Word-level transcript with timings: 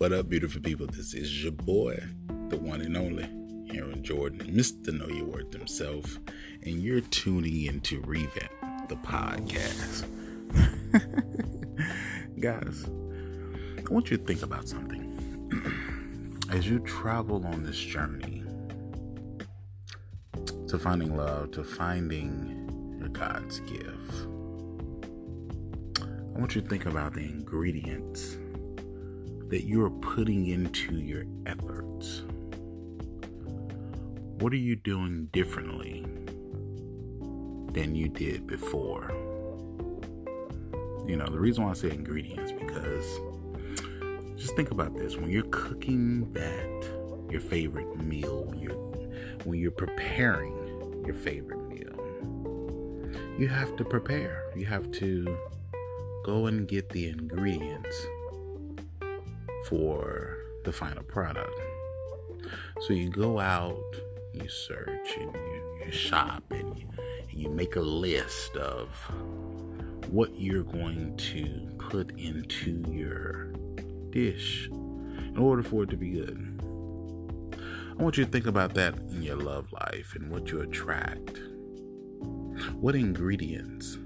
What 0.00 0.14
up, 0.14 0.30
beautiful 0.30 0.62
people? 0.62 0.86
This 0.86 1.12
is 1.12 1.44
your 1.44 1.52
boy, 1.52 2.02
the 2.48 2.56
one 2.56 2.80
and 2.80 2.96
only 2.96 3.24
Aaron 3.76 4.02
Jordan, 4.02 4.50
Mr. 4.50 4.98
Know 4.98 5.06
Your 5.14 5.26
Worth 5.26 5.52
himself, 5.52 6.18
and 6.62 6.82
you're 6.82 7.02
tuning 7.02 7.66
into 7.66 8.00
Revamp, 8.00 8.88
the 8.88 8.96
podcast. 8.96 10.06
Guys, 12.40 12.86
I 12.86 13.92
want 13.92 14.10
you 14.10 14.16
to 14.16 14.24
think 14.24 14.42
about 14.42 14.66
something. 14.66 15.04
As 16.50 16.66
you 16.66 16.78
travel 16.78 17.46
on 17.46 17.62
this 17.62 17.76
journey 17.76 18.42
to 20.66 20.78
finding 20.78 21.14
love, 21.14 21.50
to 21.50 21.62
finding 21.62 22.96
your 22.98 23.10
God's 23.10 23.60
gift, 23.60 24.28
I 26.00 26.38
want 26.38 26.54
you 26.54 26.62
to 26.62 26.68
think 26.68 26.86
about 26.86 27.12
the 27.12 27.20
ingredients 27.20 28.38
that 29.50 29.64
you're 29.64 29.90
putting 29.90 30.46
into 30.46 30.94
your 30.94 31.24
efforts. 31.44 32.22
What 34.38 34.52
are 34.52 34.56
you 34.56 34.76
doing 34.76 35.28
differently 35.32 36.06
than 37.72 37.96
you 37.96 38.08
did 38.08 38.46
before? 38.46 39.10
You 41.06 41.16
know, 41.16 41.26
the 41.26 41.40
reason 41.40 41.64
why 41.64 41.70
I 41.70 41.74
say 41.74 41.90
ingredients 41.90 42.52
because 42.52 43.20
just 44.36 44.54
think 44.54 44.70
about 44.70 44.96
this 44.96 45.16
when 45.16 45.30
you're 45.30 45.42
cooking 45.50 46.32
that 46.32 46.88
your 47.28 47.40
favorite 47.40 47.96
meal, 47.98 48.44
when 48.44 48.60
you're 48.60 48.76
when 49.44 49.58
you're 49.58 49.72
preparing 49.72 51.02
your 51.04 51.14
favorite 51.14 51.68
meal, 51.68 53.10
you 53.36 53.48
have 53.48 53.74
to 53.76 53.84
prepare. 53.84 54.44
You 54.56 54.66
have 54.66 54.92
to 54.92 55.36
go 56.24 56.46
and 56.46 56.68
get 56.68 56.88
the 56.90 57.08
ingredients 57.08 58.06
for 59.70 60.36
the 60.64 60.72
final 60.72 61.04
product. 61.04 61.54
So 62.80 62.92
you 62.92 63.08
go 63.08 63.38
out, 63.38 63.78
you 64.32 64.48
search, 64.48 65.16
and 65.16 65.32
you, 65.32 65.82
you 65.86 65.92
shop, 65.92 66.42
and 66.50 66.76
you, 66.76 66.88
and 66.98 67.40
you 67.40 67.48
make 67.50 67.76
a 67.76 67.80
list 67.80 68.56
of 68.56 68.88
what 70.08 70.34
you're 70.34 70.64
going 70.64 71.16
to 71.16 71.70
put 71.78 72.10
into 72.18 72.82
your 72.88 73.52
dish 74.10 74.68
in 74.68 75.38
order 75.38 75.62
for 75.62 75.84
it 75.84 75.90
to 75.90 75.96
be 75.96 76.10
good. 76.10 76.46
I 77.96 78.02
want 78.02 78.18
you 78.18 78.24
to 78.24 78.30
think 78.30 78.46
about 78.46 78.74
that 78.74 78.98
in 79.10 79.22
your 79.22 79.36
love 79.36 79.70
life 79.72 80.16
and 80.16 80.30
what 80.30 80.50
you 80.50 80.62
attract. 80.62 81.38
What 82.72 82.96
ingredients 82.96 83.98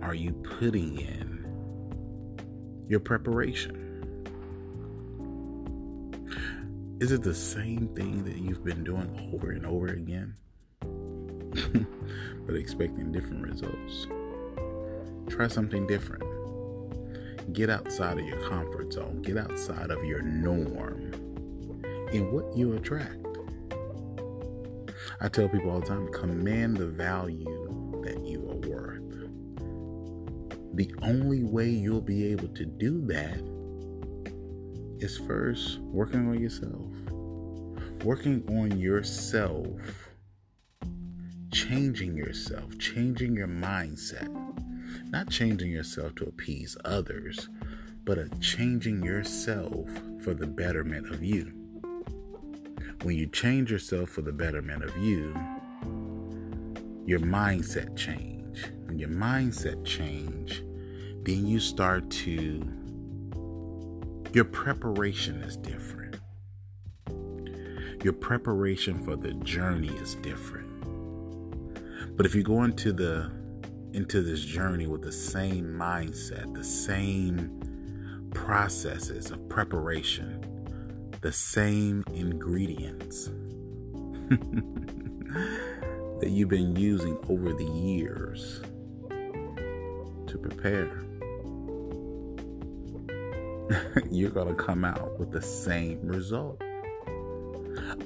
are 0.00 0.14
you 0.14 0.32
putting 0.60 1.00
in 1.00 1.44
your 2.86 3.00
preparation? 3.00 3.87
Is 7.00 7.12
it 7.12 7.22
the 7.22 7.34
same 7.34 7.86
thing 7.94 8.24
that 8.24 8.38
you've 8.38 8.64
been 8.64 8.82
doing 8.82 9.30
over 9.32 9.52
and 9.52 9.64
over 9.64 9.86
again? 9.86 10.34
but 12.44 12.56
expecting 12.56 13.12
different 13.12 13.46
results. 13.46 14.08
Try 15.28 15.46
something 15.46 15.86
different. 15.86 16.24
Get 17.52 17.70
outside 17.70 18.18
of 18.18 18.26
your 18.26 18.38
comfort 18.48 18.92
zone, 18.92 19.22
get 19.22 19.38
outside 19.38 19.92
of 19.92 20.04
your 20.04 20.22
norm 20.22 21.12
in 22.12 22.32
what 22.32 22.56
you 22.56 22.72
attract. 22.72 23.24
I 25.20 25.28
tell 25.28 25.48
people 25.48 25.70
all 25.70 25.78
the 25.78 25.86
time 25.86 26.08
command 26.12 26.78
the 26.78 26.86
value 26.86 28.02
that 28.02 28.26
you 28.26 28.40
are 28.50 28.56
worth. 28.68 29.02
The 30.74 30.92
only 31.02 31.44
way 31.44 31.68
you'll 31.68 32.00
be 32.00 32.26
able 32.32 32.48
to 32.48 32.64
do 32.64 33.06
that 33.06 33.40
is 35.00 35.18
first 35.18 35.78
working 35.80 36.28
on 36.28 36.40
yourself. 36.40 36.86
Working 38.04 38.44
on 38.48 38.78
yourself, 38.78 39.66
changing 41.52 42.16
yourself, 42.16 42.78
changing 42.78 43.34
your 43.34 43.48
mindset. 43.48 44.28
Not 45.10 45.30
changing 45.30 45.70
yourself 45.70 46.14
to 46.16 46.24
appease 46.24 46.76
others, 46.84 47.48
but 48.04 48.18
a 48.18 48.28
changing 48.40 49.02
yourself 49.02 49.88
for 50.22 50.34
the 50.34 50.46
betterment 50.46 51.12
of 51.12 51.22
you. 51.22 51.52
When 53.02 53.16
you 53.16 53.26
change 53.26 53.70
yourself 53.70 54.10
for 54.10 54.22
the 54.22 54.32
betterment 54.32 54.84
of 54.84 54.96
you, 54.98 55.34
your 57.06 57.20
mindset 57.20 57.96
change. 57.96 58.64
When 58.86 58.98
your 58.98 59.08
mindset 59.08 59.84
change, 59.84 60.62
then 61.22 61.46
you 61.46 61.60
start 61.60 62.10
to 62.10 62.62
your 64.38 64.44
preparation 64.44 65.42
is 65.42 65.56
different. 65.56 66.20
Your 68.04 68.12
preparation 68.12 69.02
for 69.04 69.16
the 69.16 69.32
journey 69.32 69.88
is 69.88 70.14
different. 70.14 70.68
But 72.16 72.24
if 72.24 72.36
you 72.36 72.44
go 72.44 72.62
into 72.62 72.92
the 72.92 73.32
into 73.94 74.22
this 74.22 74.44
journey 74.44 74.86
with 74.86 75.02
the 75.02 75.10
same 75.10 75.64
mindset, 75.64 76.54
the 76.54 76.62
same 76.62 78.30
processes 78.32 79.32
of 79.32 79.48
preparation, 79.48 81.10
the 81.20 81.32
same 81.32 82.04
ingredients 82.14 83.24
that 86.20 86.28
you've 86.28 86.48
been 86.48 86.76
using 86.76 87.18
over 87.28 87.52
the 87.52 87.64
years 87.64 88.60
to 90.28 90.38
prepare, 90.38 91.02
you're 94.10 94.30
going 94.30 94.48
to 94.48 94.54
come 94.54 94.84
out 94.84 95.18
with 95.18 95.30
the 95.30 95.42
same 95.42 96.00
result 96.06 96.60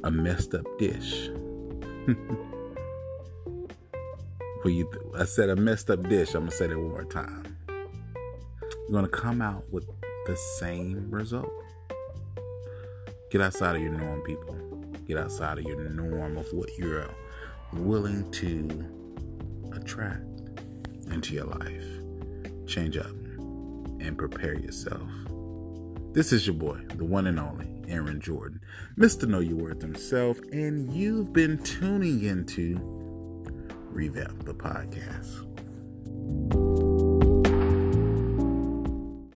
a 0.04 0.10
messed 0.10 0.54
up 0.54 0.66
dish. 0.78 1.28
well, 4.64 4.72
you, 4.72 4.90
I 5.16 5.24
said 5.24 5.48
a 5.48 5.56
messed 5.56 5.90
up 5.90 6.08
dish. 6.08 6.34
I'm 6.34 6.42
going 6.42 6.50
to 6.50 6.56
say 6.56 6.66
that 6.66 6.78
one 6.78 6.90
more 6.90 7.04
time. 7.04 7.56
You're 7.68 8.90
going 8.90 9.04
to 9.04 9.10
come 9.10 9.40
out 9.40 9.64
with 9.72 9.86
the 10.26 10.36
same 10.58 11.10
result. 11.10 11.52
Get 13.30 13.40
outside 13.40 13.76
of 13.76 13.82
your 13.82 13.92
norm, 13.92 14.20
people. 14.22 14.54
Get 15.06 15.16
outside 15.18 15.58
of 15.58 15.64
your 15.64 15.88
norm 15.88 16.36
of 16.36 16.46
what 16.52 16.76
you're 16.76 17.08
willing 17.72 18.30
to 18.32 18.84
attract 19.72 20.24
into 21.10 21.34
your 21.34 21.46
life. 21.46 21.86
Change 22.66 22.96
up 22.98 23.06
and 24.00 24.18
prepare 24.18 24.58
yourself. 24.58 25.08
This 26.12 26.30
is 26.30 26.46
your 26.46 26.56
boy, 26.56 26.78
the 26.96 27.06
one 27.06 27.26
and 27.26 27.40
only 27.40 27.70
Aaron 27.88 28.20
Jordan, 28.20 28.60
Mr. 28.98 29.26
Know 29.26 29.40
Your 29.40 29.56
Worth 29.56 29.80
himself, 29.80 30.38
and 30.52 30.92
you've 30.92 31.32
been 31.32 31.56
tuning 31.62 32.22
into 32.22 32.78
Revamp 33.90 34.44
the 34.44 34.52
Podcast. 34.52 35.48